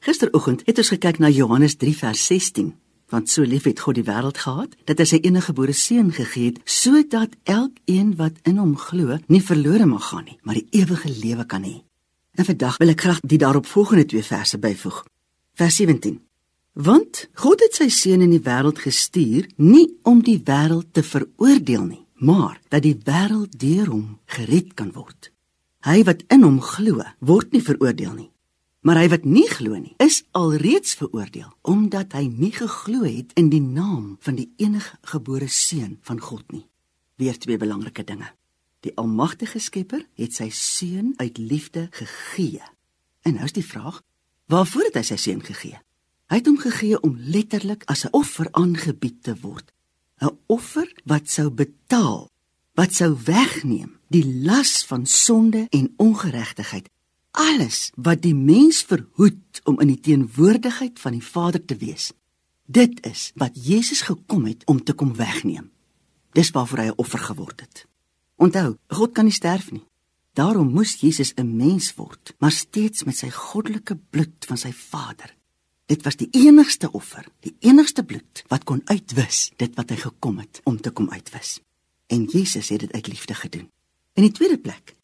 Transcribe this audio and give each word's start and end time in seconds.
Gisteroggend 0.00 0.62
het 0.64 0.78
ons 0.80 0.88
gekyk 0.94 1.18
na 1.20 1.28
Johannes 1.28 1.74
3 1.76 1.92
vers 1.92 2.20
16, 2.30 2.70
want 3.12 3.28
so 3.28 3.44
lief 3.44 3.66
het 3.68 3.82
God 3.84 3.98
die 3.98 4.06
wêreld 4.06 4.38
gehad 4.40 4.72
dat 4.88 5.02
hy 5.02 5.06
sy 5.10 5.18
eniggebore 5.20 5.74
seun 5.76 6.08
gegee 6.16 6.54
het 6.54 6.62
sodat 6.64 7.34
elkeen 7.44 8.14
wat 8.16 8.38
in 8.48 8.56
hom 8.62 8.72
glo 8.80 9.18
nie 9.28 9.42
verlore 9.44 9.84
mag 9.90 10.06
gaan 10.08 10.24
nie, 10.24 10.38
maar 10.40 10.56
die 10.56 10.80
ewige 10.80 11.12
lewe 11.12 11.44
kan 11.44 11.68
hê. 11.68 11.82
En 12.32 12.48
vandag 12.48 12.80
wil 12.80 12.94
ek 12.94 13.04
graag 13.04 13.20
die 13.28 13.40
daaropvolgende 13.44 14.06
twee 14.08 14.24
verse 14.24 14.56
byvoeg. 14.62 15.02
Vers 15.60 15.76
17. 15.82 16.16
Want 16.80 17.26
God 17.44 17.60
het 17.60 17.76
sy 17.76 17.90
seun 17.92 18.24
in 18.24 18.32
die 18.32 18.40
wêreld 18.40 18.80
gestuur 18.80 19.52
nie 19.60 19.84
om 20.08 20.24
die 20.24 20.40
wêreld 20.40 20.94
te 20.96 21.04
veroordeel 21.04 21.84
nie, 21.84 22.04
maar 22.24 22.56
dat 22.72 22.88
die 22.88 22.96
wêreld 22.96 23.52
deur 23.60 23.92
hom 23.92 24.16
gered 24.32 24.72
kan 24.80 24.96
word. 24.96 25.28
Hy 25.84 26.00
wat 26.08 26.24
in 26.32 26.48
hom 26.48 26.62
glo, 26.64 27.04
word 27.20 27.52
nie 27.52 27.66
veroordeel 27.68 28.16
nie. 28.16 28.30
Maar 28.80 29.02
hy 29.02 29.08
wat 29.12 29.24
nie 29.28 29.44
glo 29.44 29.76
nie, 29.76 29.92
is 30.00 30.22
alreeds 30.32 30.94
veroordeel 30.96 31.50
omdat 31.68 32.14
hy 32.16 32.24
nie 32.32 32.52
geglo 32.54 33.04
het 33.04 33.34
in 33.36 33.50
die 33.52 33.60
naam 33.60 34.16
van 34.24 34.38
die 34.38 34.48
eniggebore 34.56 35.50
seun 35.52 35.98
van 36.08 36.20
God 36.20 36.46
nie. 36.48 36.64
Weer 37.20 37.36
twee 37.36 37.60
belangrike 37.60 38.04
dinge. 38.08 38.30
Die 38.80 38.94
almagtige 38.96 39.60
Skepper 39.60 40.06
het 40.16 40.32
sy 40.32 40.48
seun 40.48 41.12
uit 41.20 41.36
liefde 41.36 41.88
gegee. 41.92 42.64
En 43.28 43.36
nou 43.36 43.44
is 43.44 43.52
die 43.52 43.66
vraag, 43.66 44.00
waarvoor 44.48 44.88
het 44.88 44.96
hy 45.02 45.04
sy 45.10 45.18
seun 45.20 45.44
gegee? 45.44 45.76
Hy 46.32 46.38
het 46.40 46.48
hom 46.48 46.56
gegee 46.62 46.96
om 47.04 47.18
letterlik 47.20 47.84
as 47.84 48.06
'n 48.06 48.14
offer 48.16 48.48
aangebied 48.56 49.22
te 49.22 49.36
word. 49.42 49.72
'n 50.24 50.38
Offer 50.46 50.88
wat 51.04 51.28
sou 51.28 51.50
betaal, 51.50 52.30
wat 52.74 52.94
sou 52.94 53.12
wegneem 53.24 53.98
die 54.08 54.24
las 54.24 54.84
van 54.86 55.06
sonde 55.06 55.66
en 55.68 55.92
ongeregtigheid 55.96 56.88
alles 57.30 57.90
wat 57.96 58.22
die 58.22 58.34
mens 58.34 58.82
verhoed 58.82 59.60
om 59.64 59.80
in 59.80 59.92
die 59.92 60.00
teenwoordigheid 60.00 61.00
van 61.00 61.12
die 61.12 61.24
Vader 61.24 61.64
te 61.64 61.76
wees. 61.76 62.12
Dit 62.66 63.06
is 63.06 63.30
wat 63.34 63.54
Jesus 63.54 64.02
gekom 64.06 64.46
het 64.46 64.64
om 64.66 64.82
te 64.84 64.92
kom 64.92 65.14
wegneem. 65.16 65.70
Dis 66.32 66.50
waarvoor 66.50 66.78
hy 66.78 66.88
'n 66.90 66.98
offer 67.02 67.18
geword 67.18 67.60
het. 67.60 67.86
Onthou, 68.36 68.76
God 68.88 69.12
kan 69.12 69.24
nie 69.24 69.34
sterf 69.34 69.70
nie. 69.70 69.84
Daarom 70.32 70.70
moes 70.72 71.00
Jesus 71.00 71.32
'n 71.34 71.56
mens 71.56 71.94
word, 71.94 72.34
maar 72.38 72.52
steeds 72.52 73.04
met 73.04 73.16
sy 73.16 73.30
goddelike 73.30 73.96
bloed 74.10 74.44
van 74.46 74.56
sy 74.56 74.72
Vader. 74.72 75.36
Dit 75.86 76.02
was 76.02 76.16
die 76.16 76.28
enigste 76.30 76.92
offer, 76.92 77.26
die 77.40 77.56
enigste 77.58 78.04
bloed 78.04 78.44
wat 78.48 78.64
kon 78.64 78.80
uitwis 78.84 79.50
dit 79.56 79.74
wat 79.74 79.90
hy 79.90 79.96
gekom 79.96 80.38
het 80.38 80.60
om 80.64 80.80
te 80.80 80.90
kom 80.90 81.10
uitwis. 81.10 81.60
En 82.06 82.24
Jesus 82.24 82.68
het 82.68 82.80
dit 82.80 82.92
uit 82.92 83.06
liefde 83.06 83.34
gedoen. 83.34 83.70
In 84.12 84.22
die 84.22 84.32
tweede 84.32 84.58
plek, 84.58 84.94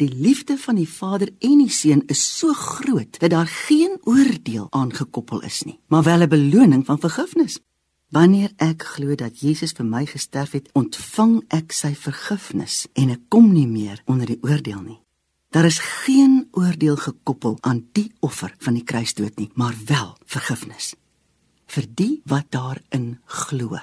Die 0.00 0.08
liefde 0.08 0.56
van 0.56 0.78
die 0.80 0.88
Vader 0.88 1.28
en 1.44 1.58
die 1.60 1.68
Seun 1.68 2.00
is 2.08 2.22
so 2.38 2.54
groot 2.56 3.18
dat 3.20 3.34
daar 3.34 3.46
geen 3.46 3.98
oordeel 4.08 4.66
aangekoppel 4.70 5.42
is 5.44 5.62
nie, 5.68 5.78
maar 5.86 6.02
wel 6.02 6.22
'n 6.22 6.28
beloning 6.28 6.86
van 6.86 7.00
vergifnis. 7.00 7.58
Wanneer 8.08 8.52
ek 8.56 8.82
glo 8.82 9.14
dat 9.14 9.40
Jesus 9.40 9.72
vir 9.72 9.84
my 9.86 10.06
gesterf 10.06 10.50
het, 10.52 10.70
ontvang 10.72 11.44
ek 11.48 11.72
sy 11.72 11.94
vergifnis 11.94 12.86
en 12.92 13.10
ek 13.10 13.20
kom 13.28 13.52
nie 13.52 13.66
meer 13.66 14.02
onder 14.06 14.26
die 14.26 14.38
oordeel 14.40 14.80
nie. 14.80 15.00
Daar 15.50 15.64
is 15.64 15.78
geen 15.78 16.48
oordeel 16.50 16.96
gekoppel 16.96 17.58
aan 17.60 17.88
die 17.92 18.12
offer 18.20 18.54
van 18.58 18.74
die 18.74 18.84
kruisdood 18.84 19.36
nie, 19.36 19.50
maar 19.54 19.74
wel 19.86 20.16
vergifnis 20.24 20.94
vir 21.66 21.86
die 21.94 22.22
wat 22.24 22.50
daarin 22.50 23.18
glo. 23.24 23.78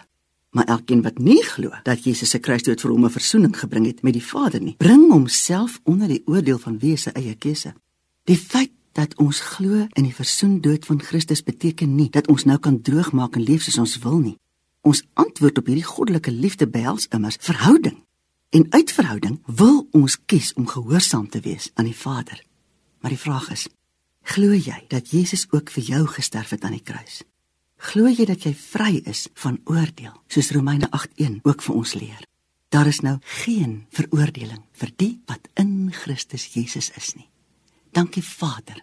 Maar 0.49 0.65
elkeen 0.65 1.01
wat 1.01 1.17
nie 1.19 1.43
glo 1.43 1.69
dat 1.83 2.03
Jesus 2.03 2.29
se 2.29 2.39
kruisdood 2.39 2.81
vir 2.81 2.91
hom 2.91 3.05
'n 3.05 3.09
verzoening 3.09 3.59
gebring 3.59 3.85
het 3.85 4.01
met 4.01 4.13
die 4.13 4.23
Vader 4.23 4.61
nie, 4.61 4.75
bring 4.77 5.11
homself 5.11 5.79
onder 5.83 6.07
die 6.07 6.23
oordeel 6.25 6.57
van 6.57 6.79
wie 6.79 6.97
se 6.97 7.11
eie 7.11 7.35
keuse. 7.35 7.73
Die 8.23 8.37
feit 8.37 8.71
dat 8.91 9.15
ons 9.15 9.39
glo 9.39 9.85
in 9.93 10.03
die 10.03 10.15
versoendood 10.15 10.85
van 10.85 11.01
Christus 11.01 11.43
beteken 11.43 11.95
nie 11.95 12.09
dat 12.09 12.27
ons 12.27 12.43
nou 12.43 12.57
kan 12.57 12.81
droogmaak 12.81 13.35
en 13.35 13.45
leef 13.45 13.67
soos 13.67 13.77
ons 13.77 13.99
wil 13.99 14.19
nie. 14.19 14.37
Ons 14.81 15.03
antwoord 15.13 15.57
op 15.57 15.65
hierdie 15.65 15.85
goddelike 15.85 16.31
liefde 16.31 16.67
behels 16.67 17.07
immers 17.07 17.37
verhouding. 17.39 18.03
En 18.49 18.65
uit 18.69 18.91
verhouding 18.91 19.39
wil 19.45 19.87
ons 19.91 20.17
kies 20.25 20.53
om 20.53 20.67
gehoorsaam 20.67 21.29
te 21.29 21.39
wees 21.39 21.69
aan 21.73 21.85
die 21.85 21.95
Vader. 21.95 22.41
Maar 23.01 23.13
die 23.13 23.21
vraag 23.21 23.51
is: 23.51 23.67
glo 24.21 24.55
jy 24.55 24.85
dat 24.87 25.11
Jesus 25.11 25.45
ook 25.51 25.69
vir 25.69 25.83
jou 25.83 26.05
gesterf 26.07 26.49
het 26.49 26.63
aan 26.63 26.77
die 26.79 26.83
kruis? 26.83 27.21
Glo 27.77 28.09
jy 28.09 28.25
dat 28.25 28.41
jy 28.47 28.53
vry 28.57 29.03
is 29.05 29.27
van 29.37 29.59
oordeel, 29.69 30.15
soos 30.27 30.49
Romeine 30.55 30.89
8:1 30.89 31.39
ook 31.45 31.61
vir 31.61 31.75
ons 31.75 31.93
leer? 31.93 32.23
Daar 32.73 32.87
is 32.87 32.99
nou 32.99 33.17
geen 33.21 33.85
veroordeling 33.93 34.63
vir 34.73 34.91
die 34.97 35.21
wat 35.25 35.47
in 35.55 35.91
Christus 35.93 36.49
Jesus 36.53 36.91
is 36.97 37.13
nie. 37.15 37.29
Dankie 37.91 38.23
Vader 38.23 38.81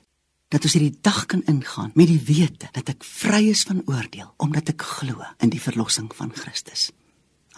dat 0.49 0.63
ons 0.65 0.77
hierdie 0.77 0.99
dag 1.03 1.27
kan 1.27 1.43
ingaan 1.51 1.91
met 1.95 2.07
die 2.09 2.21
wete 2.23 2.71
dat 2.73 2.89
ek 2.89 3.05
vry 3.05 3.43
is 3.51 3.65
van 3.67 3.83
oordeel 3.91 4.35
omdat 4.39 4.69
ek 4.69 4.83
glo 4.83 5.27
in 5.43 5.51
die 5.51 5.61
verlossing 5.61 6.15
van 6.15 6.31
Christus. 6.31 6.93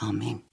Amen. 0.00 0.45